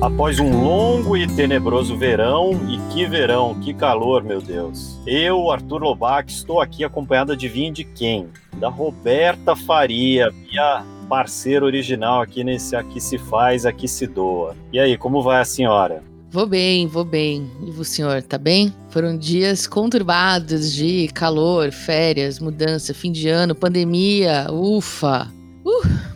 [0.00, 4.96] Após um longo e tenebroso verão, e que verão, que calor, meu Deus.
[5.04, 8.28] Eu, Arthur Lobac, estou aqui acompanhado de vinho de quem?
[8.58, 14.54] Da Roberta Faria, minha parceira original aqui nesse Aqui se faz, aqui se doa.
[14.72, 16.00] E aí, como vai a senhora?
[16.30, 17.50] Vou bem, vou bem.
[17.66, 18.72] E o senhor, tá bem?
[18.90, 25.26] Foram dias conturbados de calor, férias, mudança, fim de ano, pandemia, ufa.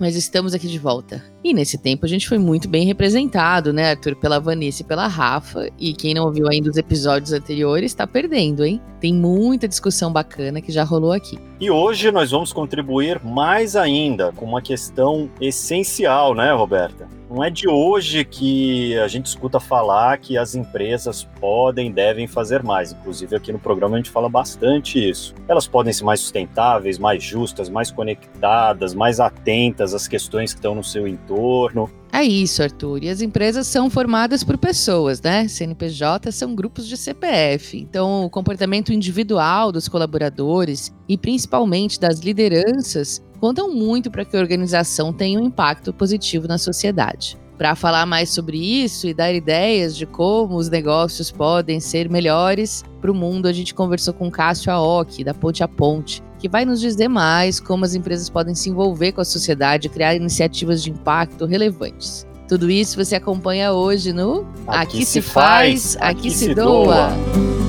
[0.02, 1.22] Mas estamos aqui de volta.
[1.44, 4.16] E nesse tempo a gente foi muito bem representado, né, Arthur?
[4.16, 5.68] Pela Vanessa e pela Rafa.
[5.78, 8.82] E quem não ouviu ainda os episódios anteriores tá perdendo, hein?
[9.00, 11.38] Tem muita discussão bacana que já rolou aqui.
[11.60, 17.06] E hoje nós vamos contribuir mais ainda com uma questão essencial, né, Roberta?
[17.32, 22.62] Não é de hoje que a gente escuta falar que as empresas podem, devem fazer
[22.62, 22.92] mais.
[22.92, 25.34] Inclusive, aqui no programa a gente fala bastante isso.
[25.48, 30.74] Elas podem ser mais sustentáveis, mais justas, mais conectadas, mais atentas às questões que estão
[30.74, 31.90] no seu entorno.
[32.12, 33.02] É isso, Arthur.
[33.02, 35.48] E as empresas são formadas por pessoas, né?
[35.48, 37.78] CNPJ são grupos de CPF.
[37.78, 44.40] Então, o comportamento individual dos colaboradores e principalmente das lideranças contam muito para que a
[44.40, 47.36] organização tenha um impacto positivo na sociedade.
[47.58, 52.82] Para falar mais sobre isso e dar ideias de como os negócios podem ser melhores
[52.98, 56.64] para o mundo, a gente conversou com Cássio Aoki, da Ponte a Ponte, que vai
[56.64, 60.82] nos dizer mais como as empresas podem se envolver com a sociedade e criar iniciativas
[60.82, 62.26] de impacto relevantes.
[62.48, 67.10] Tudo isso você acompanha hoje no Aqui, aqui se faz, aqui, se doa.
[67.10, 67.61] doa.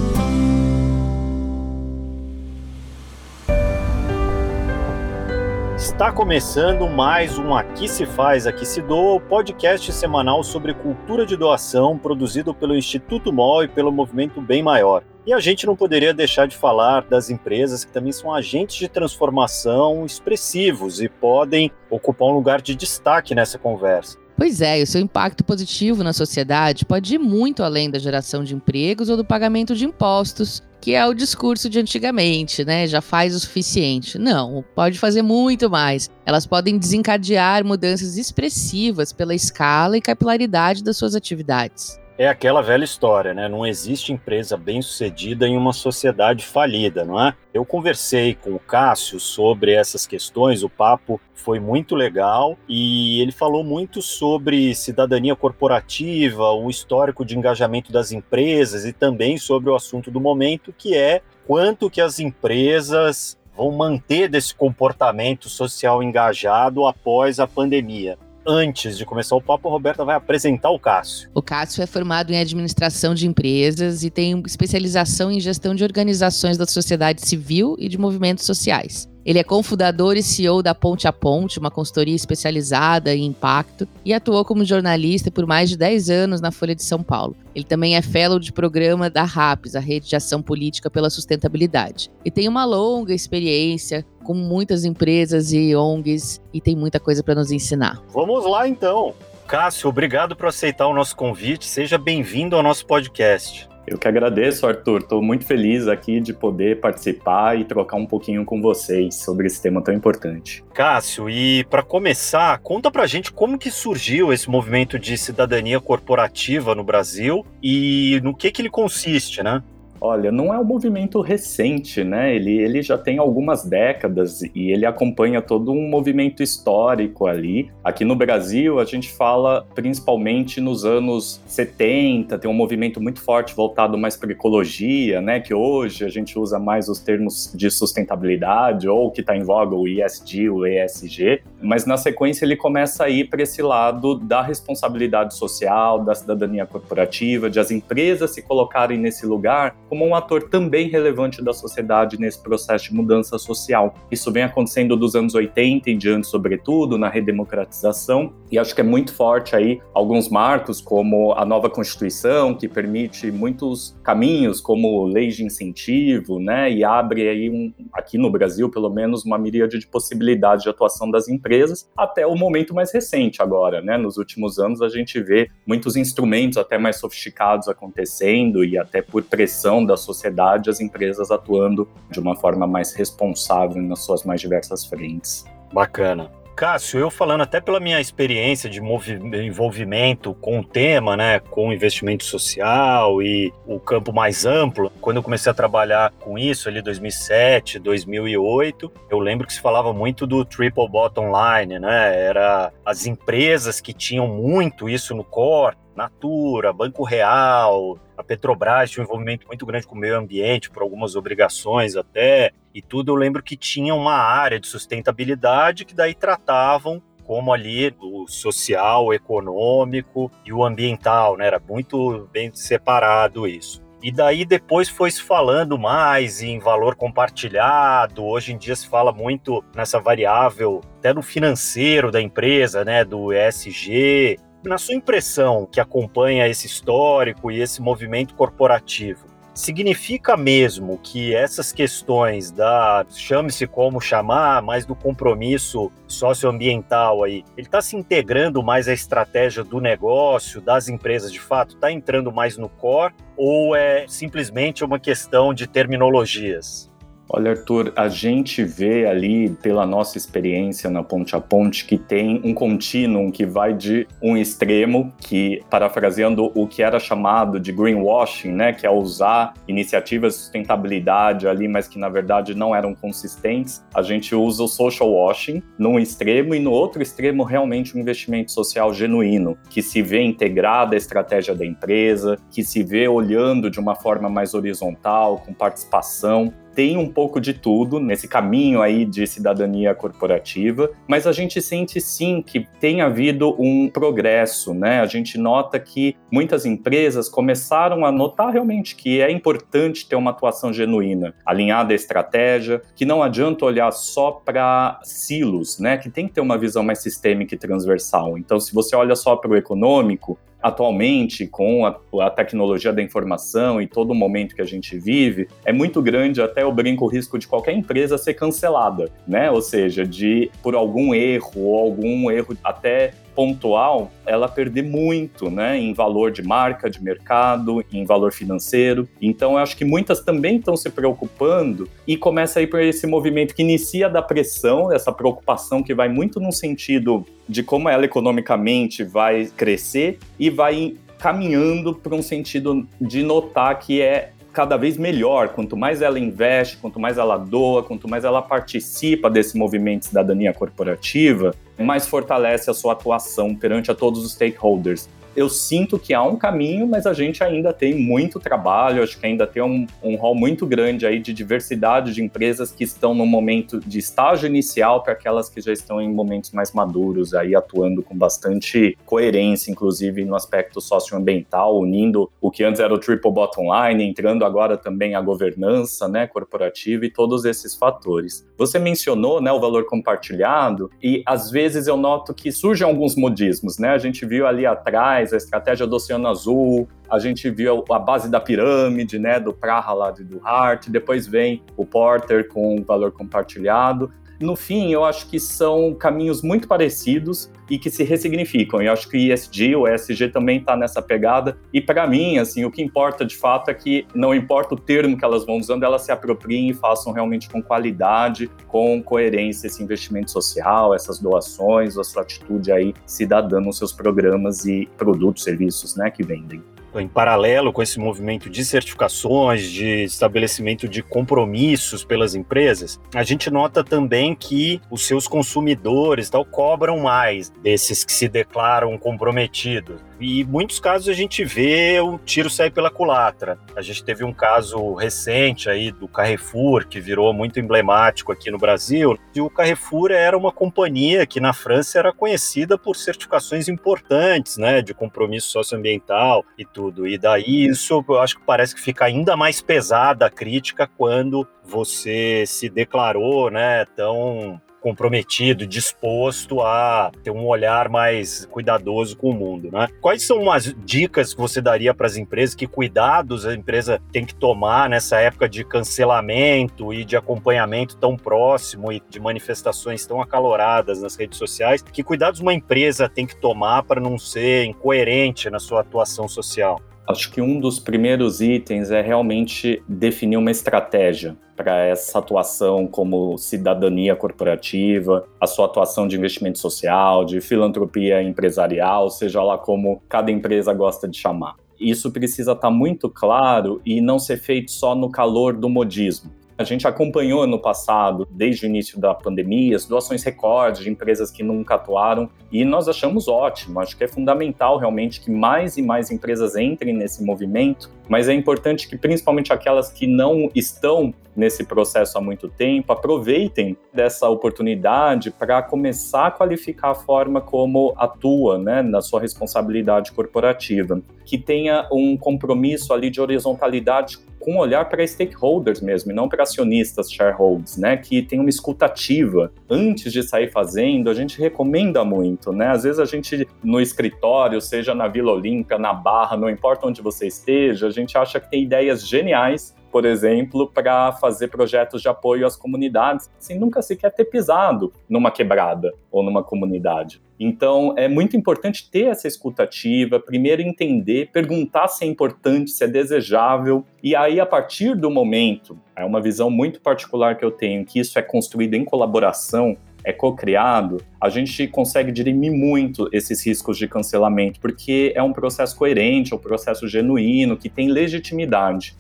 [5.93, 11.37] Está começando mais um Aqui se faz, aqui se doa, podcast semanal sobre cultura de
[11.37, 15.03] doação produzido pelo Instituto MOL e pelo Movimento Bem Maior.
[15.23, 18.87] E a gente não poderia deixar de falar das empresas que também são agentes de
[18.87, 24.17] transformação expressivos e podem ocupar um lugar de destaque nessa conversa.
[24.35, 28.43] Pois é, e o seu impacto positivo na sociedade pode ir muito além da geração
[28.43, 32.85] de empregos ou do pagamento de impostos, que é o discurso de antigamente, né?
[32.87, 34.19] Já faz o suficiente.
[34.19, 36.09] Não, pode fazer muito mais.
[36.25, 41.97] Elas podem desencadear mudanças expressivas pela escala e capilaridade das suas atividades.
[42.15, 43.49] É aquela velha história, né?
[43.49, 47.33] Não existe empresa bem-sucedida em uma sociedade falida, não é?
[47.51, 53.31] Eu conversei com o Cássio sobre essas questões, o papo foi muito legal e ele
[53.31, 59.75] falou muito sobre cidadania corporativa, o histórico de engajamento das empresas e também sobre o
[59.75, 66.85] assunto do momento, que é quanto que as empresas vão manter desse comportamento social engajado
[66.85, 71.29] após a pandemia antes de começar o papo, a Roberta vai apresentar o Cássio.
[71.33, 76.57] O Cássio é formado em administração de empresas e tem especialização em gestão de organizações
[76.57, 79.11] da sociedade civil e de movimentos sociais.
[79.25, 84.13] Ele é cofundador e CEO da Ponte a Ponte, uma consultoria especializada em impacto, e
[84.13, 87.35] atuou como jornalista por mais de 10 anos na Folha de São Paulo.
[87.55, 92.11] Ele também é fellow de programa da RAPS, a Rede de Ação Política pela Sustentabilidade.
[92.25, 97.35] E tem uma longa experiência com muitas empresas e ONGs e tem muita coisa para
[97.35, 98.01] nos ensinar.
[98.13, 99.13] Vamos lá então.
[99.47, 101.65] Cássio, obrigado por aceitar o nosso convite.
[101.65, 103.69] Seja bem-vindo ao nosso podcast.
[103.85, 105.01] Eu que agradeço, Arthur.
[105.01, 109.61] Estou muito feliz aqui de poder participar e trocar um pouquinho com vocês sobre esse
[109.61, 110.63] tema tão importante.
[110.73, 116.73] Cássio, e para começar, conta pra gente como que surgiu esse movimento de cidadania corporativa
[116.73, 119.61] no Brasil e no que que ele consiste, né?
[120.05, 122.35] Olha, não é um movimento recente, né?
[122.35, 127.71] Ele, ele já tem algumas décadas e ele acompanha todo um movimento histórico ali.
[127.81, 133.55] Aqui no Brasil, a gente fala principalmente nos anos 70, tem um movimento muito forte
[133.55, 135.39] voltado mais para ecologia, né?
[135.39, 139.73] Que hoje a gente usa mais os termos de sustentabilidade ou que está em voga
[139.73, 141.43] o ISD, o ESG.
[141.61, 146.65] Mas na sequência ele começa a ir para esse lado da responsabilidade social, da cidadania
[146.65, 152.19] corporativa, de as empresas se colocarem nesse lugar como um ator também relevante da sociedade
[152.19, 153.93] nesse processo de mudança social.
[154.09, 158.83] Isso vem acontecendo dos anos 80 em diante, sobretudo, na redemocratização, e acho que é
[158.83, 165.35] muito forte aí alguns marcos, como a nova Constituição, que permite muitos caminhos, como leis
[165.35, 169.85] de incentivo, né, e abre aí, um, aqui no Brasil, pelo menos, uma miríade de
[169.85, 174.81] possibilidades de atuação das empresas, até o momento mais recente agora, né, nos últimos anos
[174.81, 180.69] a gente vê muitos instrumentos até mais sofisticados acontecendo e até por pressão da sociedade,
[180.69, 185.45] as empresas atuando de uma forma mais responsável nas suas mais diversas frentes.
[185.71, 186.29] Bacana.
[186.55, 192.23] Cássio, eu falando até pela minha experiência de envolvimento com o tema, né, com investimento
[192.23, 197.79] social e o campo mais amplo, quando eu comecei a trabalhar com isso ali 2007,
[197.79, 202.23] 2008, eu lembro que se falava muito do triple bottom line, né?
[202.23, 209.03] Era as empresas que tinham muito isso no core, Natura, Banco Real, a Petrobras tinha
[209.03, 213.11] um envolvimento muito grande com o meio ambiente, por algumas obrigações até, e tudo.
[213.11, 219.05] Eu lembro que tinha uma área de sustentabilidade que daí tratavam como ali o social,
[219.05, 221.47] o econômico e o ambiental, né?
[221.47, 223.81] Era muito bem separado isso.
[224.03, 228.25] E daí depois foi se falando mais em valor compartilhado.
[228.25, 233.31] Hoje em dia se fala muito nessa variável, até no financeiro da empresa, né, do
[233.31, 234.37] ESG.
[234.65, 241.73] Na sua impressão, que acompanha esse histórico e esse movimento corporativo, significa mesmo que essas
[241.73, 248.87] questões da chame-se como chamar, mais do compromisso socioambiental aí, ele está se integrando mais
[248.87, 254.05] à estratégia do negócio, das empresas de fato, está entrando mais no core ou é
[254.07, 256.89] simplesmente uma questão de terminologias?
[257.29, 262.41] Olha, Arthur, a gente vê ali, pela nossa experiência na Ponte a Ponte, que tem
[262.43, 268.51] um contínuo que vai de um extremo, que, parafraseando o que era chamado de greenwashing,
[268.51, 273.83] né, que é usar iniciativas de sustentabilidade ali, mas que na verdade não eram consistentes,
[273.93, 278.51] a gente usa o social washing num extremo e no outro extremo realmente um investimento
[278.51, 283.79] social genuíno, que se vê integrado à estratégia da empresa, que se vê olhando de
[283.79, 289.25] uma forma mais horizontal, com participação tem um pouco de tudo nesse caminho aí de
[289.27, 294.99] cidadania corporativa, mas a gente sente sim que tem havido um progresso, né?
[294.99, 300.31] A gente nota que muitas empresas começaram a notar realmente que é importante ter uma
[300.31, 305.97] atuação genuína, alinhada à estratégia, que não adianta olhar só para silos, né?
[305.97, 308.37] Que tem que ter uma visão mais sistêmica e transversal.
[308.37, 313.81] Então, se você olha só para o econômico, atualmente, com a, a, tecnologia da informação
[313.81, 317.07] e todo o momento que a gente vive, é muito grande até eu brinco o
[317.09, 319.51] risco de qualquer empresa ser cancelada, né?
[319.51, 325.77] Ou seja, de por algum erro ou algum erro até pontual, ela perder muito, né,
[325.77, 329.07] em valor de marca, de mercado, em valor financeiro.
[329.21, 333.53] Então, eu acho que muitas também estão se preocupando e começa aí por esse movimento
[333.53, 339.03] que inicia da pressão, essa preocupação que vai muito no sentido de como ela economicamente
[339.03, 345.49] vai crescer e vai caminhando para um sentido de notar que é cada vez melhor.
[345.49, 350.05] Quanto mais ela investe, quanto mais ela doa, quanto mais ela participa desse movimento de
[350.07, 356.13] cidadania corporativa, mais fortalece a sua atuação perante a todos os stakeholders eu sinto que
[356.13, 359.87] há um caminho, mas a gente ainda tem muito trabalho, acho que ainda tem um,
[360.01, 365.03] um muito grande aí de diversidade de empresas que estão no momento de estágio inicial
[365.03, 370.25] para aquelas que já estão em momentos mais maduros, aí atuando com bastante coerência, inclusive
[370.25, 375.15] no aspecto socioambiental, unindo o que antes era o triple bottom line, entrando agora também
[375.15, 378.45] a governança, né, corporativa e todos esses fatores.
[378.57, 383.77] Você mencionou, né, o valor compartilhado e às vezes eu noto que surgem alguns modismos,
[383.77, 383.89] né?
[383.89, 388.29] A gente viu ali atrás a estratégia do Oceano Azul, a gente viu a base
[388.29, 394.11] da pirâmide, né, do Praha lá do Hart, depois vem o Porter com valor compartilhado.
[394.43, 398.81] No fim, eu acho que são caminhos muito parecidos e que se ressignificam.
[398.81, 401.57] E acho que o ESG, o ESG também está nessa pegada.
[401.71, 405.17] E para mim, assim, o que importa de fato é que não importa o termo
[405.17, 409.81] que elas vão usando, elas se apropriem e façam realmente com qualidade, com coerência esse
[409.81, 415.95] investimento social, essas doações, a sua atitude aí cidadã nos seus programas e produtos, serviços,
[415.95, 416.61] né, que vendem
[416.99, 423.49] em paralelo com esse movimento de certificações, de estabelecimento de compromissos pelas empresas, a gente
[423.49, 430.01] nota também que os seus consumidores tal cobram mais desses que se declaram comprometidos.
[430.19, 433.57] E em muitos casos a gente vê o tiro sair pela culatra.
[433.75, 438.57] A gente teve um caso recente aí do Carrefour, que virou muito emblemático aqui no
[438.57, 439.17] Brasil.
[439.35, 444.81] E o Carrefour era uma companhia que na França era conhecida por certificações importantes, né,
[444.81, 446.82] de compromisso socioambiental e tudo.
[447.07, 451.47] E daí isso eu acho que parece que fica ainda mais pesada a crítica quando
[451.63, 459.33] você se declarou, né, tão comprometido, disposto a ter um olhar mais cuidadoso com o
[459.33, 459.87] mundo, né?
[460.01, 462.53] Quais são as dicas que você daria para as empresas?
[462.53, 468.17] Que cuidados a empresa tem que tomar nessa época de cancelamento e de acompanhamento tão
[468.17, 471.81] próximo e de manifestações tão acaloradas nas redes sociais?
[471.81, 476.81] Que cuidados uma empresa tem que tomar para não ser incoerente na sua atuação social?
[477.07, 483.37] Acho que um dos primeiros itens é realmente definir uma estratégia para essa atuação como
[483.37, 490.31] cidadania corporativa, a sua atuação de investimento social, de filantropia empresarial, seja lá como cada
[490.31, 491.55] empresa gosta de chamar.
[491.77, 496.31] Isso precisa estar tá muito claro e não ser feito só no calor do modismo
[496.55, 501.31] A gente acompanhou no passado, desde o início da pandemia, as doações recordes de empresas
[501.31, 503.79] que nunca atuaram e nós achamos ótimo.
[503.79, 508.33] Acho que é fundamental realmente que mais e mais empresas entrem nesse movimento, mas é
[508.33, 515.31] importante que principalmente aquelas que não estão nesse processo há muito tempo aproveitem dessa oportunidade
[515.31, 521.87] para começar a qualificar a forma como atua, né, na sua responsabilidade corporativa, que tenha
[521.91, 527.77] um compromisso ali de horizontalidade com olhar para stakeholders mesmo, e não para acionistas, shareholders,
[527.77, 527.95] né?
[527.95, 529.53] Que tem uma escutativa.
[529.69, 532.67] Antes de sair fazendo, a gente recomenda muito, né?
[532.67, 537.01] Às vezes a gente, no escritório, seja na Vila Olímpia, na Barra, não importa onde
[537.01, 542.09] você esteja, a gente acha que tem ideias geniais por exemplo, para fazer projetos de
[542.09, 547.21] apoio às comunidades, sem nunca sequer ter pisado numa quebrada ou numa comunidade.
[547.39, 552.87] Então, é muito importante ter essa escutativa, primeiro entender, perguntar se é importante, se é
[552.87, 557.85] desejável, e aí, a partir do momento, é uma visão muito particular que eu tenho,
[557.85, 563.77] que isso é construído em colaboração, é co-criado, a gente consegue dirimir muito esses riscos
[563.77, 568.95] de cancelamento, porque é um processo coerente, é um processo genuíno, que tem legitimidade.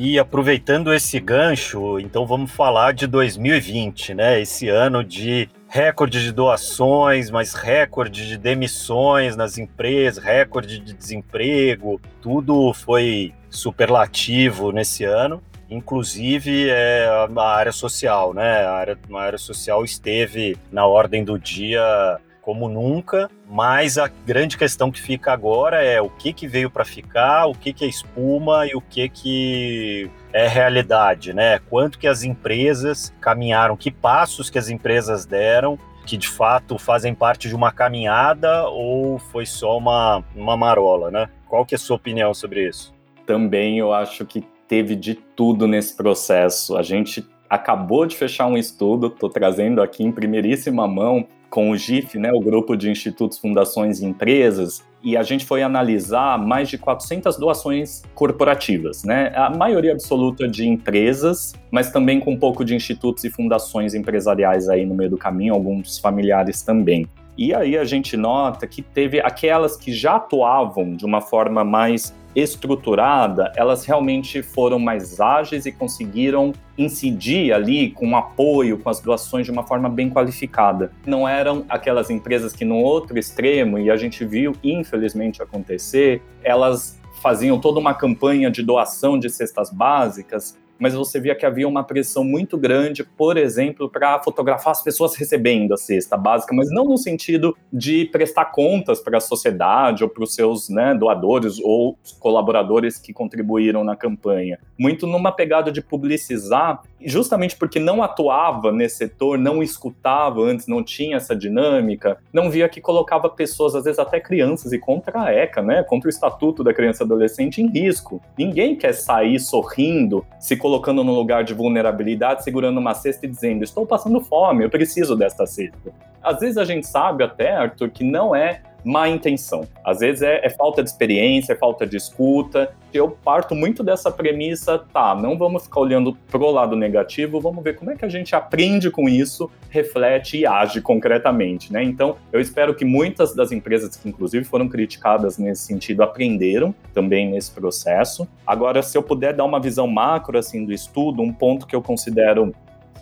[0.00, 4.40] E aproveitando esse gancho, então vamos falar de 2020, né?
[4.40, 12.00] Esse ano de recorde de doações, mas recorde de demissões nas empresas, recorde de desemprego,
[12.22, 15.42] tudo foi superlativo nesse ano.
[15.68, 18.64] Inclusive é, a área social, né?
[18.66, 24.56] A área, a área social esteve na ordem do dia como nunca, mas a grande
[24.56, 27.86] questão que fica agora é o que, que veio para ficar, o que, que é
[27.86, 31.58] espuma e o que, que é realidade, né?
[31.68, 37.14] Quanto que as empresas caminharam, que passos que as empresas deram que de fato fazem
[37.14, 41.28] parte de uma caminhada ou foi só uma, uma marola, né?
[41.46, 42.94] Qual que é a sua opinião sobre isso?
[43.26, 46.78] Também eu acho que teve de tudo nesse processo.
[46.78, 51.76] A gente acabou de fechar um estudo, estou trazendo aqui em primeiríssima mão com o
[51.76, 56.68] GIF, né, o Grupo de Institutos, Fundações e Empresas, e a gente foi analisar mais
[56.68, 59.32] de 400 doações corporativas, né?
[59.34, 64.68] A maioria absoluta de empresas, mas também com um pouco de institutos e fundações empresariais
[64.68, 67.06] aí no meio do caminho, alguns familiares também.
[67.36, 72.12] E aí a gente nota que teve aquelas que já atuavam de uma forma mais
[72.34, 79.46] estruturada, elas realmente foram mais ágeis e conseguiram incidir ali com apoio, com as doações
[79.46, 80.92] de uma forma bem qualificada.
[81.04, 86.98] Não eram aquelas empresas que no outro extremo, e a gente viu infelizmente acontecer, elas
[87.20, 91.84] faziam toda uma campanha de doação de cestas básicas mas você via que havia uma
[91.84, 96.84] pressão muito grande, por exemplo, para fotografar as pessoas recebendo a cesta básica, mas não
[96.84, 101.98] no sentido de prestar contas para a sociedade ou para os seus né, doadores ou
[102.18, 104.58] colaboradores que contribuíram na campanha.
[104.78, 110.82] Muito numa pegada de publicizar, justamente porque não atuava nesse setor, não escutava antes, não
[110.82, 115.32] tinha essa dinâmica, não via que colocava pessoas, às vezes até crianças, e contra a
[115.32, 118.20] ECA, né, contra o Estatuto da Criança e Adolescente em risco.
[118.36, 123.64] Ninguém quer sair sorrindo, se colocando no lugar de vulnerabilidade, segurando uma cesta e dizendo:
[123.64, 125.90] Estou passando fome, eu preciso desta cesta.
[126.22, 129.66] Às vezes a gente sabe até, Arthur, que não é má intenção.
[129.84, 132.72] Às vezes é, é, falta de experiência, é falta de escuta.
[132.92, 137.76] Eu parto muito dessa premissa, tá, não vamos ficar olhando pro lado negativo, vamos ver
[137.76, 141.82] como é que a gente aprende com isso, reflete e age concretamente, né?
[141.82, 147.30] Então, eu espero que muitas das empresas que inclusive foram criticadas nesse sentido aprenderam também
[147.30, 148.26] nesse processo.
[148.46, 151.82] Agora, se eu puder dar uma visão macro assim do estudo, um ponto que eu
[151.82, 152.54] considero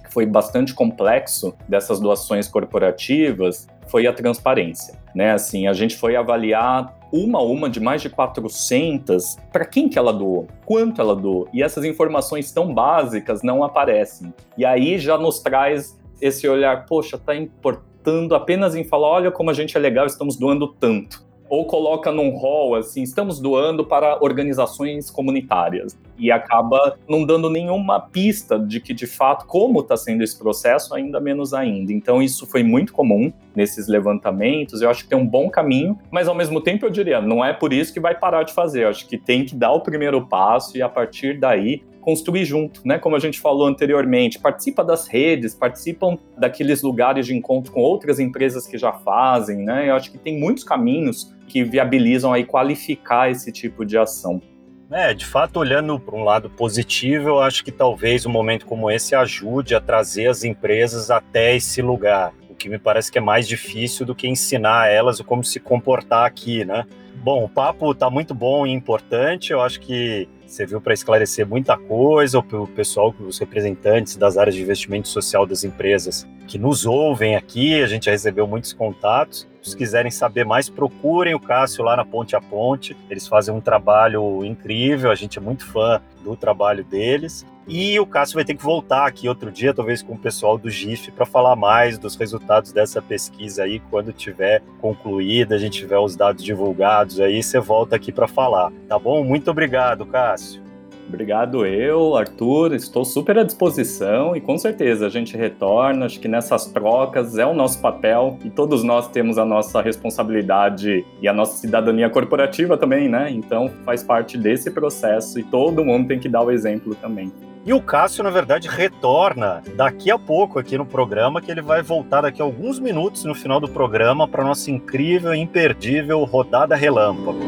[0.05, 5.33] que foi bastante complexo dessas doações corporativas foi a transparência, né?
[5.33, 9.99] Assim, a gente foi avaliar uma a uma de mais de 400 para quem que
[9.99, 14.35] ela doou, quanto ela doou, e essas informações tão básicas não aparecem.
[14.59, 19.49] E aí já nos traz esse olhar, poxa, tá importando apenas em falar, olha como
[19.49, 24.23] a gente é legal, estamos doando tanto ou coloca num hall assim, estamos doando para
[24.23, 30.23] organizações comunitárias e acaba não dando nenhuma pista de que de fato como está sendo
[30.23, 31.93] esse processo, ainda menos ainda.
[31.93, 34.81] Então isso foi muito comum nesses levantamentos.
[34.81, 37.53] Eu acho que tem um bom caminho, mas ao mesmo tempo eu diria, não é
[37.53, 38.85] por isso que vai parar de fazer.
[38.85, 42.83] Eu acho que tem que dar o primeiro passo e a partir daí construir junto,
[42.85, 43.01] né?
[43.01, 48.21] Como a gente falou anteriormente, participa das redes, participam daqueles lugares de encontro com outras
[48.21, 49.91] empresas que já fazem, né?
[49.91, 54.41] Eu acho que tem muitos caminhos que viabilizam aí qualificar esse tipo de ação.
[54.89, 58.89] É, de fato, olhando para um lado positivo, eu acho que talvez um momento como
[58.89, 63.21] esse ajude a trazer as empresas até esse lugar, o que me parece que é
[63.21, 66.87] mais difícil do que ensinar elas como se comportar aqui, né?
[67.17, 69.51] Bom, o papo está muito bom e importante.
[69.51, 74.55] Eu acho que serviu para esclarecer muita coisa, para o pessoal, os representantes das áreas
[74.55, 79.47] de investimento social das empresas que nos ouvem aqui, a gente recebeu muitos contatos.
[79.67, 82.97] Se quiserem saber mais, procurem o Cássio lá na Ponte a Ponte.
[83.11, 87.45] Eles fazem um trabalho incrível, a gente é muito fã do trabalho deles.
[87.69, 90.71] E o Cássio vai ter que voltar aqui outro dia, talvez com o pessoal do
[90.71, 95.99] GIF, para falar mais dos resultados dessa pesquisa aí, quando tiver concluída, a gente tiver
[95.99, 99.25] os dados divulgados aí, você volta aqui para falar, tá bom?
[99.25, 100.66] Muito obrigado, Cássio.
[101.09, 106.27] Obrigado eu, Arthur, estou super à disposição e com certeza a gente retorna, acho que
[106.27, 111.33] nessas trocas é o nosso papel e todos nós temos a nossa responsabilidade e a
[111.33, 113.31] nossa cidadania corporativa também, né?
[113.31, 117.33] Então faz parte desse processo e todo mundo tem que dar o exemplo também.
[117.65, 121.83] E o Cássio, na verdade, retorna daqui a pouco aqui no programa, que ele vai
[121.83, 126.77] voltar daqui a alguns minutos no final do programa para nossa incrível e imperdível rodada
[126.77, 127.41] relâmpago.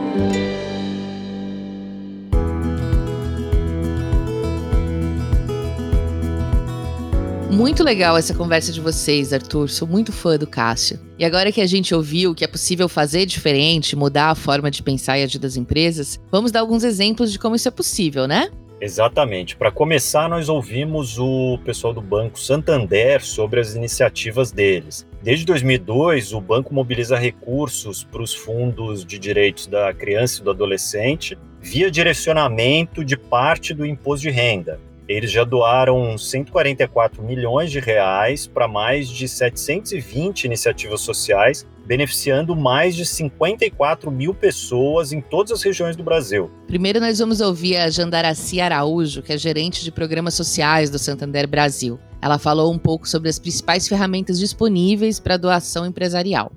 [7.59, 9.69] Muito legal essa conversa de vocês, Arthur.
[9.69, 10.97] Sou muito fã do Cássio.
[11.19, 14.81] E agora que a gente ouviu que é possível fazer diferente, mudar a forma de
[14.81, 18.49] pensar e agir das empresas, vamos dar alguns exemplos de como isso é possível, né?
[18.81, 19.57] Exatamente.
[19.57, 25.05] Para começar, nós ouvimos o pessoal do Banco Santander sobre as iniciativas deles.
[25.21, 30.51] Desde 2002, o banco mobiliza recursos para os fundos de direitos da criança e do
[30.53, 34.79] adolescente via direcionamento de parte do imposto de renda.
[35.09, 42.95] Eles já doaram 144 milhões de reais para mais de 720 iniciativas sociais, beneficiando mais
[42.95, 46.51] de 54 mil pessoas em todas as regiões do Brasil.
[46.67, 51.49] Primeiro, nós vamos ouvir a Jandaraci Araújo, que é gerente de programas sociais do Santander
[51.49, 51.99] Brasil.
[52.21, 56.53] Ela falou um pouco sobre as principais ferramentas disponíveis para doação empresarial.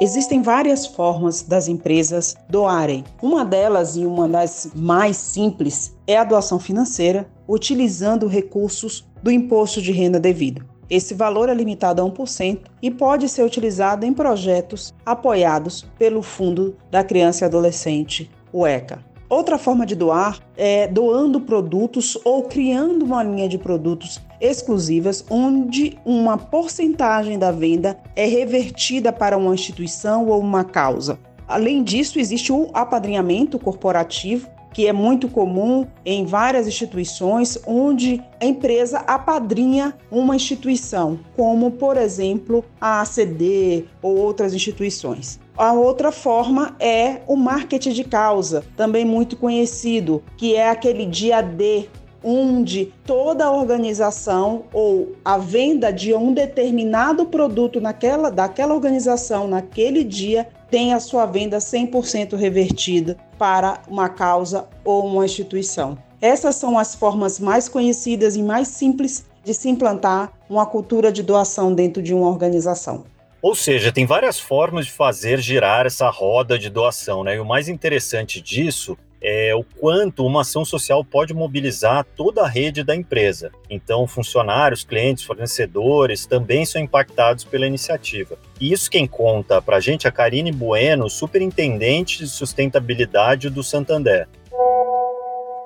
[0.00, 3.04] Existem várias formas das empresas doarem.
[3.20, 9.80] Uma delas, e uma das mais simples, é a doação financeira, utilizando recursos do imposto
[9.82, 10.64] de renda devido.
[10.88, 16.76] Esse valor é limitado a 1% e pode ser utilizado em projetos apoiados pelo Fundo
[16.90, 19.11] da Criança e Adolescente, o ECA.
[19.32, 25.96] Outra forma de doar é doando produtos ou criando uma linha de produtos exclusivas, onde
[26.04, 31.18] uma porcentagem da venda é revertida para uma instituição ou uma causa.
[31.48, 38.46] Além disso, existe o apadrinhamento corporativo, que é muito comum em várias instituições, onde a
[38.46, 45.38] empresa apadrinha uma instituição, como, por exemplo, a ACD ou outras instituições.
[45.56, 51.42] A outra forma é o marketing de causa, também muito conhecido, que é aquele dia
[51.42, 51.88] D,
[52.24, 60.04] onde toda a organização ou a venda de um determinado produto naquela, daquela organização naquele
[60.04, 65.98] dia tem a sua venda 100% revertida para uma causa ou uma instituição.
[66.20, 71.24] Essas são as formas mais conhecidas e mais simples de se implantar uma cultura de
[71.24, 73.04] doação dentro de uma organização.
[73.42, 77.34] Ou seja, tem várias formas de fazer girar essa roda de doação, né?
[77.34, 82.48] E o mais interessante disso é o quanto uma ação social pode mobilizar toda a
[82.48, 83.52] rede da empresa.
[83.70, 88.36] Então, funcionários, clientes, fornecedores também são impactados pela iniciativa.
[88.60, 93.62] E isso quem conta para a gente é a Karine Bueno, superintendente de sustentabilidade do
[93.62, 94.28] Santander.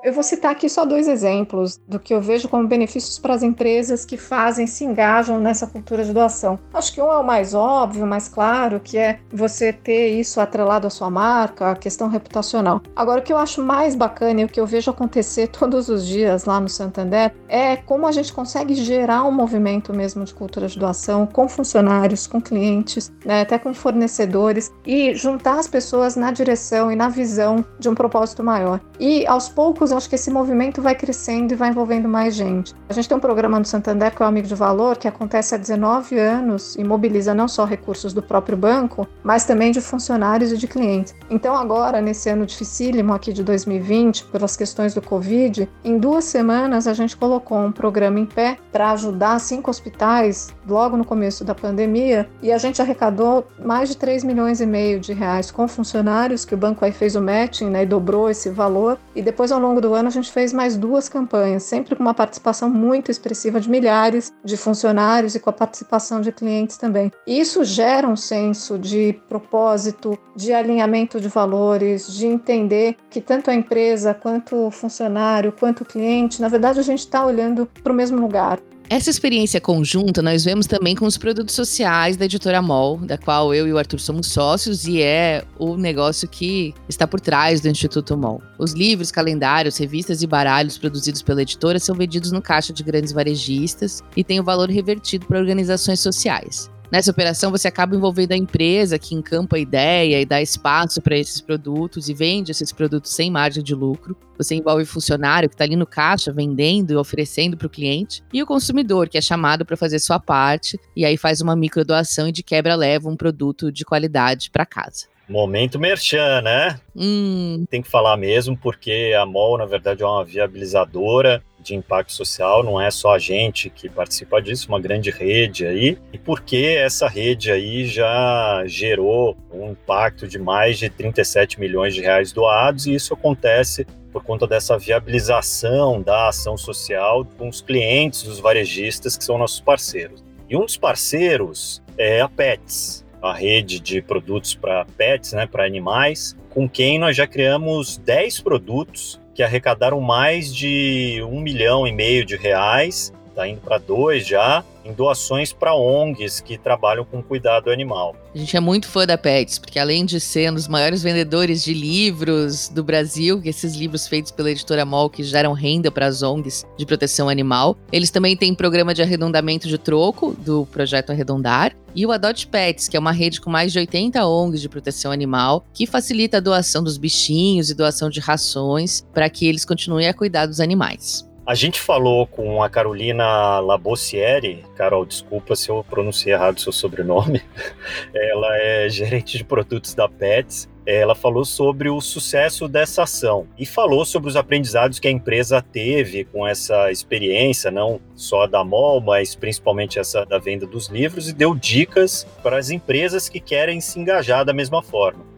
[0.07, 3.43] Eu vou citar aqui só dois exemplos do que eu vejo como benefícios para as
[3.43, 6.57] empresas que fazem, se engajam nessa cultura de doação.
[6.73, 10.87] Acho que um é o mais óbvio, mais claro, que é você ter isso atrelado
[10.87, 12.81] à sua marca, a questão reputacional.
[12.95, 16.07] Agora, o que eu acho mais bacana e o que eu vejo acontecer todos os
[16.07, 20.69] dias lá no Santander é como a gente consegue gerar um movimento mesmo de cultura
[20.69, 26.31] de doação com funcionários, com clientes, né, até com fornecedores e juntar as pessoas na
[26.31, 28.79] direção e na visão de um propósito maior.
[28.97, 32.73] E aos poucos acho que esse movimento vai crescendo e vai envolvendo mais gente.
[32.89, 35.55] A gente tem um programa no Santander que é o Amigo de Valor, que acontece
[35.55, 40.51] há 19 anos e mobiliza não só recursos do próprio banco, mas também de funcionários
[40.51, 41.15] e de clientes.
[41.29, 46.87] Então, agora, nesse ano dificílimo aqui de 2020, pelas questões do Covid, em duas semanas
[46.87, 51.55] a gente colocou um programa em pé para ajudar cinco hospitais logo no começo da
[51.55, 56.45] pandemia e a gente arrecadou mais de 3 milhões e meio de reais com funcionários,
[56.45, 58.97] que o banco aí fez o matching né, e dobrou esse valor.
[59.15, 62.03] E depois, ao longo do do ano, a gente fez mais duas campanhas, sempre com
[62.03, 67.11] uma participação muito expressiva de milhares de funcionários e com a participação de clientes também.
[67.25, 73.55] Isso gera um senso de propósito, de alinhamento de valores, de entender que tanto a
[73.55, 77.95] empresa, quanto o funcionário, quanto o cliente, na verdade, a gente está olhando para o
[77.95, 78.59] mesmo lugar.
[78.89, 83.53] Essa experiência conjunta nós vemos também com os produtos sociais da editora MOL, da qual
[83.53, 87.67] eu e o Arthur somos sócios e é o negócio que está por trás do
[87.67, 88.41] Instituto MOL.
[88.57, 93.11] Os livros, calendários, revistas e baralhos produzidos pela editora são vendidos no caixa de grandes
[93.11, 96.71] varejistas e têm o valor revertido para organizações sociais.
[96.89, 101.17] Nessa operação, você acaba envolvendo a empresa que encampa a ideia e dá espaço para
[101.17, 104.15] esses produtos e vende esses produtos sem margem de lucro.
[104.37, 108.23] Você envolve o funcionário que está ali no caixa vendendo e oferecendo para o cliente,
[108.31, 112.29] e o consumidor que é chamado para fazer sua parte e aí faz uma microdoação
[112.29, 115.07] e de quebra leva um produto de qualidade para casa.
[115.29, 116.79] Momento merchan, né?
[116.95, 117.65] Hum.
[117.69, 122.63] Tem que falar mesmo, porque a MOL, na verdade, é uma viabilizadora de impacto social,
[122.63, 127.09] não é só a gente que participa disso, uma grande rede aí, e porque essa
[127.09, 132.95] rede aí já gerou um impacto de mais de 37 milhões de reais doados, e
[132.95, 139.23] isso acontece por conta dessa viabilização da ação social com os clientes dos varejistas que
[139.23, 140.23] são nossos parceiros.
[140.49, 145.65] E um dos parceiros é a Pets, a rede de produtos para pets, né, para
[145.65, 151.91] animais, com quem nós já criamos 10 produtos que arrecadaram mais de um milhão e
[151.91, 157.21] meio de reais, está indo para dois já, em doações para ONGs que trabalham com
[157.21, 158.15] cuidado animal.
[158.33, 161.63] A gente é muito fã da Pets, porque além de ser um dos maiores vendedores
[161.63, 166.21] de livros do Brasil, esses livros feitos pela editora MOL que geram renda para as
[166.21, 171.75] ONGs de proteção animal, eles também têm programa de arredondamento de troco do projeto Arredondar
[171.95, 175.11] e o Adote Pets, que é uma rede com mais de 80 ONGs de proteção
[175.11, 180.07] animal, que facilita a doação dos bichinhos e doação de rações para que eles continuem
[180.07, 181.26] a cuidar dos animais.
[181.47, 187.41] A gente falou com a Carolina Labossieri, Carol, desculpa se eu pronunciei errado seu sobrenome.
[188.13, 190.67] Ela é gerente de produtos da Pets.
[190.85, 195.61] Ela falou sobre o sucesso dessa ação e falou sobre os aprendizados que a empresa
[195.61, 201.29] teve com essa experiência, não só da MOL, mas principalmente essa da venda dos livros,
[201.29, 205.36] e deu dicas para as empresas que querem se engajar da mesma forma.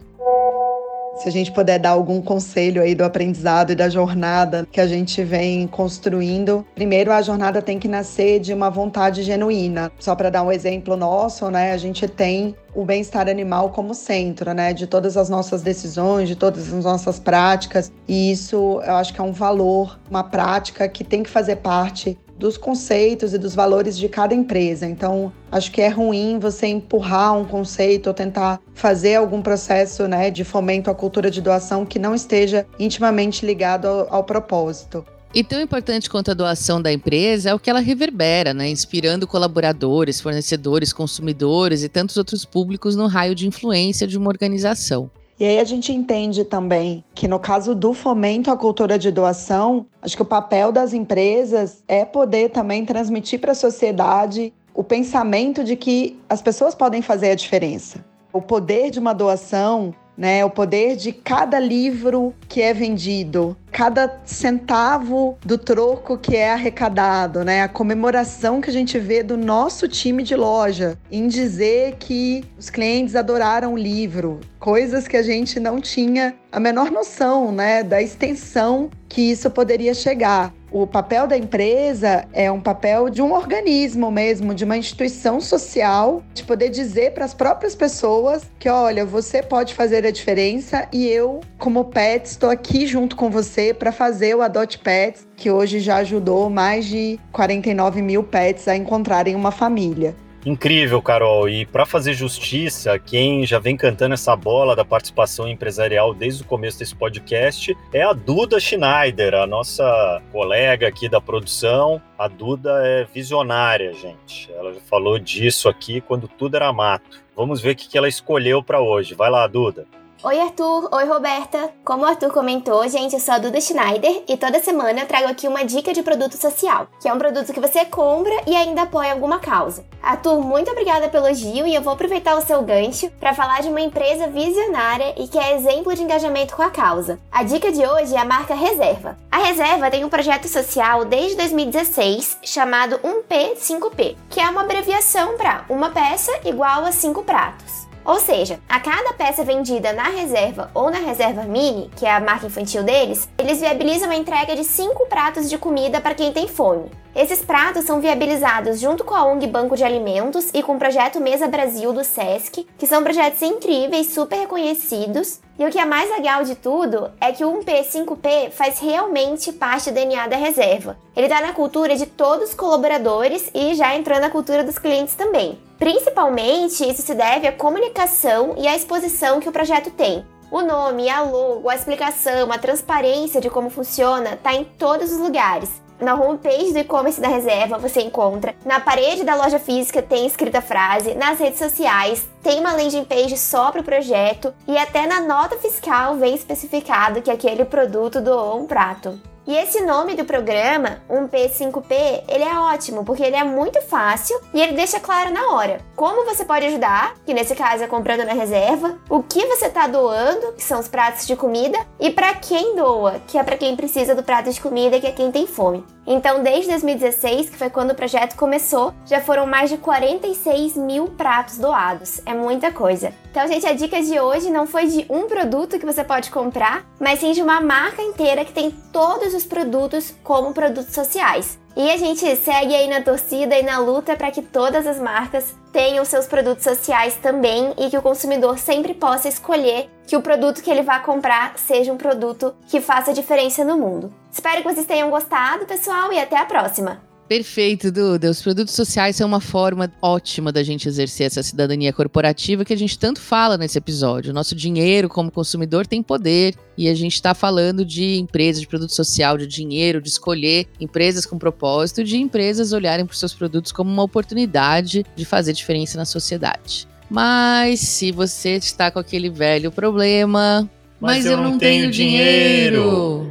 [1.20, 4.86] Se a gente puder dar algum conselho aí do aprendizado e da jornada que a
[4.86, 9.92] gente vem construindo, primeiro a jornada tem que nascer de uma vontade genuína.
[9.98, 14.54] Só para dar um exemplo nosso, né, a gente tem o bem-estar animal como centro,
[14.54, 19.12] né, de todas as nossas decisões, de todas as nossas práticas, e isso eu acho
[19.12, 23.54] que é um valor, uma prática que tem que fazer parte dos conceitos e dos
[23.54, 24.86] valores de cada empresa.
[24.86, 30.30] Então, acho que é ruim você empurrar um conceito ou tentar fazer algum processo né,
[30.30, 35.04] de fomento à cultura de doação que não esteja intimamente ligado ao, ao propósito.
[35.32, 38.68] E tão importante quanto a doação da empresa é o que ela reverbera, né?
[38.68, 45.08] inspirando colaboradores, fornecedores, consumidores e tantos outros públicos no raio de influência de uma organização.
[45.40, 49.86] E aí a gente entende também que no caso do fomento à cultura de doação,
[50.02, 55.64] acho que o papel das empresas é poder também transmitir para a sociedade o pensamento
[55.64, 58.04] de que as pessoas podem fazer a diferença.
[58.30, 60.44] O poder de uma doação né?
[60.44, 67.42] O poder de cada livro que é vendido, cada centavo do troco que é arrecadado,
[67.42, 67.62] né?
[67.62, 72.68] A comemoração que a gente vê do nosso time de loja em dizer que os
[72.68, 78.02] clientes adoraram o livro, coisas que a gente não tinha a menor noção, né, da
[78.02, 80.52] extensão que isso poderia chegar.
[80.72, 86.22] O papel da empresa é um papel de um organismo mesmo, de uma instituição social,
[86.32, 91.08] de poder dizer para as próprias pessoas que, olha, você pode fazer a diferença e
[91.08, 95.80] eu, como pet, estou aqui junto com você para fazer o Adote Pets, que hoje
[95.80, 100.14] já ajudou mais de 49 mil pets a encontrarem uma família.
[100.44, 101.48] Incrível, Carol.
[101.48, 106.46] E para fazer justiça, quem já vem cantando essa bola da participação empresarial desde o
[106.46, 112.00] começo desse podcast é a Duda Schneider, a nossa colega aqui da produção.
[112.18, 114.50] A Duda é visionária, gente.
[114.52, 117.22] Ela falou disso aqui quando tudo era mato.
[117.36, 119.14] Vamos ver o que ela escolheu para hoje.
[119.14, 119.86] Vai lá, Duda.
[120.22, 120.86] Oi, Arthur.
[120.92, 121.70] Oi, Roberta.
[121.82, 125.28] Como o Arthur comentou, gente, eu sou a Duda Schneider e toda semana eu trago
[125.28, 128.82] aqui uma dica de produto social, que é um produto que você compra e ainda
[128.82, 129.82] apoia alguma causa.
[130.02, 133.70] Arthur, muito obrigada pelo elogio e eu vou aproveitar o seu gancho para falar de
[133.70, 137.18] uma empresa visionária e que é exemplo de engajamento com a causa.
[137.32, 139.16] A dica de hoje é a marca Reserva.
[139.32, 145.64] A Reserva tem um projeto social desde 2016 chamado 1P5P, que é uma abreviação para
[145.70, 147.88] uma peça igual a cinco pratos.
[148.04, 152.20] Ou seja, a cada peça vendida na reserva ou na reserva mini, que é a
[152.20, 156.48] marca infantil deles, eles viabilizam a entrega de 5 pratos de comida para quem tem
[156.48, 156.90] fome.
[157.14, 161.20] Esses pratos são viabilizados junto com a ONG Banco de Alimentos e com o projeto
[161.20, 166.10] Mesa Brasil do SESC, que são projetos incríveis, super reconhecidos E o que é mais
[166.10, 170.96] legal de tudo é que o 1P5P faz realmente parte do DNA da reserva.
[171.14, 175.14] Ele está na cultura de todos os colaboradores e já entrou na cultura dos clientes
[175.14, 175.60] também.
[175.78, 180.24] Principalmente, isso se deve à comunicação e à exposição que o projeto tem.
[180.50, 185.18] O nome, a logo, a explicação, a transparência de como funciona está em todos os
[185.18, 185.70] lugares.
[186.00, 190.58] Na homepage do e-commerce da reserva você encontra, na parede da loja física tem escrita
[190.58, 195.06] a frase, nas redes sociais tem uma landing page só para o projeto e até
[195.06, 199.20] na nota fiscal vem especificado que aquele produto doou um prato.
[199.50, 204.60] E esse nome do programa, 1P5P, ele é ótimo porque ele é muito fácil e
[204.60, 208.32] ele deixa claro na hora como você pode ajudar, que nesse caso é comprando na
[208.32, 212.74] reserva, o que você está doando, que são os pratos de comida, e para quem
[212.74, 215.84] doa, que é para quem precisa do prato de comida, que é quem tem fome.
[216.06, 221.08] Então, desde 2016, que foi quando o projeto começou, já foram mais de 46 mil
[221.08, 222.22] pratos doados.
[222.24, 223.12] É muita coisa.
[223.30, 226.84] Então, gente, a dica de hoje não foi de um produto que você pode comprar,
[226.98, 231.58] mas sim de uma marca inteira que tem todos os produtos como produtos sociais.
[231.76, 235.54] E a gente segue aí na torcida e na luta para que todas as marcas
[235.72, 240.62] tenham seus produtos sociais também e que o consumidor sempre possa escolher que o produto
[240.62, 244.12] que ele vá comprar seja um produto que faça diferença no mundo.
[244.32, 247.09] Espero que vocês tenham gostado, pessoal, e até a próxima!
[247.30, 248.28] Perfeito, Duda.
[248.28, 252.76] Os produtos sociais são uma forma ótima da gente exercer essa cidadania corporativa que a
[252.76, 254.32] gente tanto fala nesse episódio.
[254.32, 258.66] O nosso dinheiro como consumidor tem poder e a gente está falando de empresas de
[258.66, 263.32] produto social, de dinheiro, de escolher empresas com propósito, de empresas olharem para os seus
[263.32, 266.88] produtos como uma oportunidade de fazer diferença na sociedade.
[267.08, 270.68] Mas se você está com aquele velho problema,
[271.00, 272.82] mas, mas eu, eu, não, tenho, tenho dinheiro.
[272.82, 273.29] dinheiro.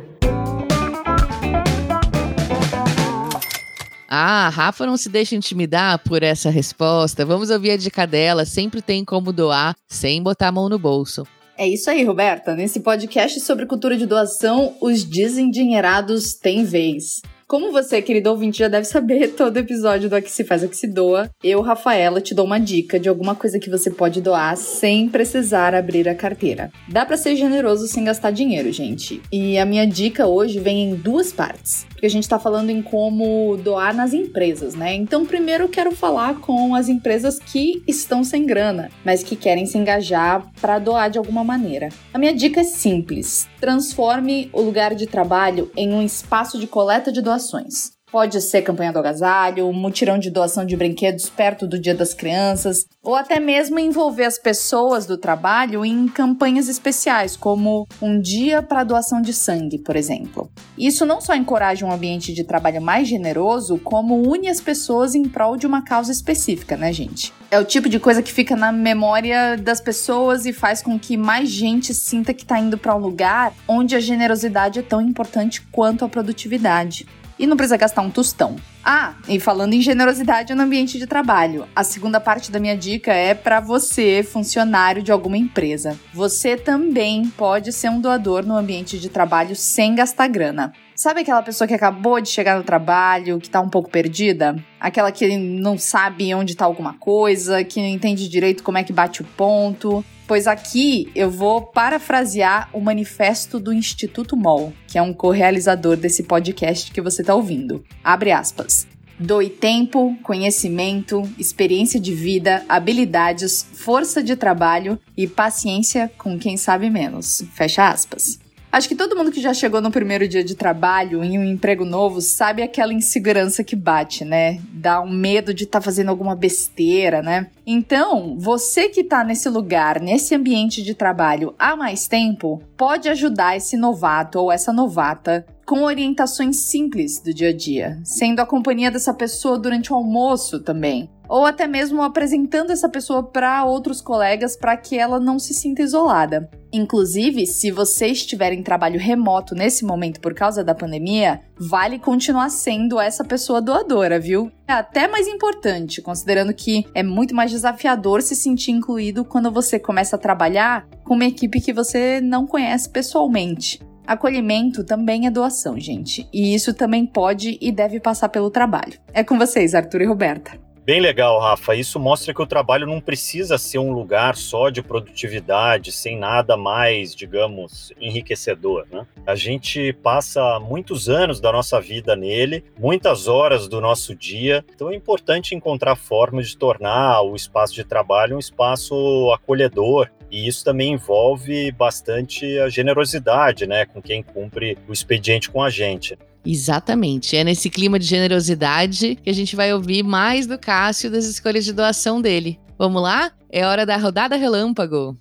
[4.12, 7.24] Ah, Rafa não se deixa intimidar por essa resposta.
[7.24, 8.43] Vamos ouvir a dica dela.
[8.43, 11.28] Sempre tem como doar sem botar a mão no bolso.
[11.56, 12.56] É isso aí, Roberta.
[12.56, 17.22] Nesse podcast sobre cultura de doação, os desendinheirados têm vez.
[17.50, 20.86] Como você, querido ouvinte, já deve saber, todo episódio do Aqui Se Faz, Aqui Se
[20.86, 25.10] Doa, eu, Rafaela, te dou uma dica de alguma coisa que você pode doar sem
[25.10, 26.72] precisar abrir a carteira.
[26.88, 29.20] Dá para ser generoso sem gastar dinheiro, gente.
[29.32, 32.82] E a minha dica hoje vem em duas partes porque a gente está falando em
[32.82, 34.96] como doar nas empresas, né?
[34.96, 39.66] Então, primeiro eu quero falar com as empresas que estão sem grana, mas que querem
[39.66, 41.90] se engajar para doar de alguma maneira.
[42.14, 47.12] A minha dica é simples: transforme o lugar de trabalho em um espaço de coleta
[47.12, 47.97] de doações.
[48.12, 52.88] Pode ser campanha do agasalho, mutirão de doação de brinquedos perto do Dia das Crianças,
[53.04, 58.84] ou até mesmo envolver as pessoas do trabalho em campanhas especiais, como um dia para
[58.84, 60.49] doação de sangue, por exemplo.
[60.75, 65.25] Isso não só encoraja um ambiente de trabalho mais generoso, como une as pessoas em
[65.25, 67.32] prol de uma causa específica, né, gente?
[67.52, 71.15] É o tipo de coisa que fica na memória das pessoas e faz com que
[71.15, 75.62] mais gente sinta que está indo para um lugar onde a generosidade é tão importante
[75.71, 77.06] quanto a produtividade
[77.39, 78.58] e não precisa gastar um tostão.
[78.84, 83.13] Ah, e falando em generosidade no ambiente de trabalho, a segunda parte da minha dica
[83.13, 85.97] é para você, funcionário de alguma empresa.
[86.13, 90.73] Você também pode ser um doador no ambiente de trabalho sem gastar grana.
[91.00, 94.62] Sabe aquela pessoa que acabou de chegar no trabalho, que tá um pouco perdida?
[94.78, 98.92] Aquela que não sabe onde tá alguma coisa, que não entende direito como é que
[98.92, 105.02] bate o ponto, pois aqui eu vou parafrasear o manifesto do Instituto MOL, que é
[105.02, 107.82] um co-realizador desse podcast que você está ouvindo.
[108.04, 108.86] Abre aspas.
[109.18, 116.90] Doe tempo, conhecimento, experiência de vida, habilidades, força de trabalho e paciência com quem sabe
[116.90, 117.42] menos.
[117.54, 118.38] Fecha aspas.
[118.72, 121.84] Acho que todo mundo que já chegou no primeiro dia de trabalho em um emprego
[121.84, 124.62] novo sabe aquela insegurança que bate, né?
[124.72, 127.48] Dá um medo de estar tá fazendo alguma besteira, né?
[127.66, 133.58] Então, você que está nesse lugar, nesse ambiente de trabalho há mais tempo, pode ajudar
[133.58, 138.92] esse novato ou essa novata com orientações simples do dia a dia, sendo a companhia
[138.92, 144.58] dessa pessoa durante o almoço também ou até mesmo apresentando essa pessoa para outros colegas
[144.58, 146.50] para que ela não se sinta isolada.
[146.74, 152.50] Inclusive, se você estiver em trabalho remoto nesse momento por causa da pandemia, vale continuar
[152.50, 154.52] sendo essa pessoa doadora, viu?
[154.68, 159.80] É até mais importante, considerando que é muito mais desafiador se sentir incluído quando você
[159.80, 163.80] começa a trabalhar com uma equipe que você não conhece pessoalmente.
[164.06, 169.00] Acolhimento também é doação, gente, e isso também pode e deve passar pelo trabalho.
[169.13, 170.69] É com vocês, Arthur e Roberta.
[170.89, 171.75] Bem legal, Rafa.
[171.75, 176.58] Isso mostra que o trabalho não precisa ser um lugar só de produtividade, sem nada
[176.58, 178.88] mais, digamos, enriquecedor.
[178.91, 179.06] Né?
[179.23, 184.89] A gente passa muitos anos da nossa vida nele, muitas horas do nosso dia, então
[184.89, 190.63] é importante encontrar formas de tornar o espaço de trabalho um espaço acolhedor, E isso
[190.63, 196.17] também envolve bastante a generosidade, né, com quem cumpre o expediente com a gente.
[196.45, 197.36] Exatamente.
[197.36, 201.65] É nesse clima de generosidade que a gente vai ouvir mais do Cássio das escolhas
[201.65, 202.60] de doação dele.
[202.78, 203.32] Vamos lá?
[203.52, 205.17] É hora da rodada relâmpago.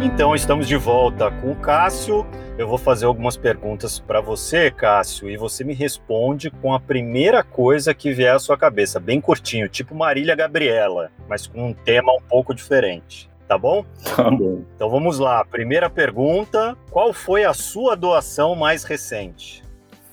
[0.00, 2.24] Então estamos de volta com o Cássio.
[2.56, 7.42] Eu vou fazer algumas perguntas para você, Cássio, e você me responde com a primeira
[7.42, 12.12] coisa que vier à sua cabeça, bem curtinho, tipo Marília Gabriela, mas com um tema
[12.12, 13.28] um pouco diferente.
[13.48, 13.82] Tá bom?
[14.14, 14.62] Tá bom.
[14.76, 15.42] Então vamos lá.
[15.42, 19.64] Primeira pergunta: qual foi a sua doação mais recente?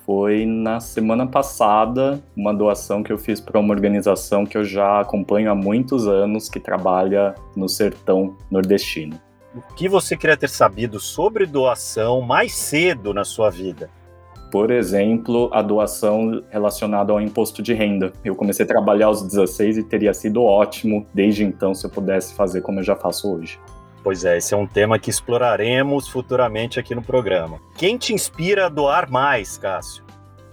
[0.05, 5.01] Foi na semana passada uma doação que eu fiz para uma organização que eu já
[5.01, 9.19] acompanho há muitos anos, que trabalha no sertão nordestino.
[9.53, 13.89] O que você queria ter sabido sobre doação mais cedo na sua vida?
[14.55, 18.13] Por exemplo, a doação relacionada ao imposto de renda.
[18.23, 22.33] Eu comecei a trabalhar aos 16 e teria sido ótimo desde então se eu pudesse
[22.33, 23.59] fazer como eu já faço hoje.
[24.01, 27.59] Pois é, esse é um tema que exploraremos futuramente aqui no programa.
[27.75, 30.04] Quem te inspira a doar mais, Cássio?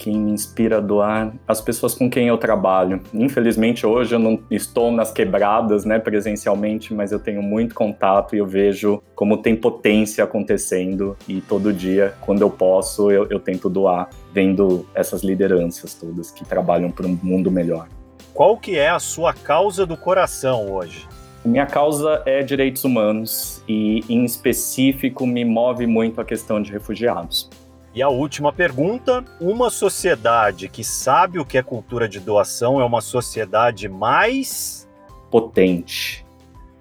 [0.03, 3.01] Quem me inspira a doar, as pessoas com quem eu trabalho.
[3.15, 8.39] Infelizmente hoje eu não estou nas quebradas, né, presencialmente, mas eu tenho muito contato e
[8.39, 13.71] eu vejo como tem potência acontecendo e todo dia, quando eu posso, eu, eu tento
[13.71, 17.87] doar, vendo essas lideranças todas que trabalham para um mundo melhor.
[18.35, 21.07] Qual que é a sua causa do coração hoje?
[21.45, 27.51] Minha causa é direitos humanos e, em específico, me move muito a questão de refugiados.
[27.95, 32.85] E a última pergunta: uma sociedade que sabe o que é cultura de doação é
[32.85, 34.89] uma sociedade mais
[35.31, 36.25] potente.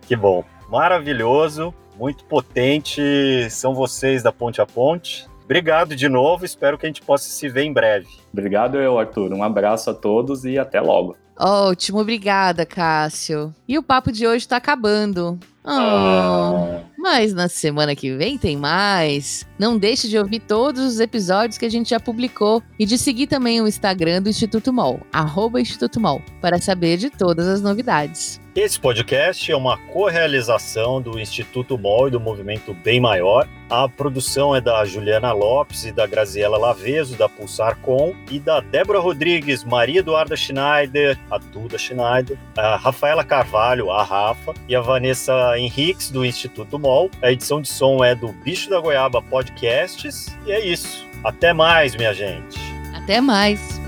[0.08, 3.50] Que bom, maravilhoso, muito potente.
[3.50, 5.30] São vocês da Ponte a Ponte.
[5.44, 8.08] Obrigado de novo, espero que a gente possa se ver em breve.
[8.32, 9.34] Obrigado eu, Arthur.
[9.34, 11.18] Um abraço a todos e até logo.
[11.38, 13.54] Ótimo, obrigada, Cássio.
[13.68, 15.40] E o papo de hoje está acabando.
[15.64, 16.82] Oh, ah.
[17.02, 19.44] Mas na semana que vem tem mais.
[19.58, 23.26] Não deixe de ouvir todos os episódios que a gente já publicou e de seguir
[23.26, 28.41] também o Instagram do Instituto MOL, arroba Instituto MOL, para saber de todas as novidades.
[28.54, 33.48] Esse podcast é uma co-realização do Instituto MOL e do Movimento Bem Maior.
[33.70, 38.60] A produção é da Juliana Lopes e da Graziela Laveso, da Pulsar Com, e da
[38.60, 44.82] Débora Rodrigues, Maria Eduarda Schneider, a Duda Schneider, a Rafaela Carvalho, a Rafa, e a
[44.82, 47.10] Vanessa Henriques, do Instituto MOL.
[47.22, 50.28] A edição de som é do Bicho da Goiaba Podcasts.
[50.46, 51.08] E é isso.
[51.24, 52.60] Até mais, minha gente.
[52.94, 53.81] Até mais.